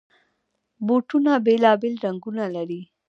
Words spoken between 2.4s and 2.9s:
لري.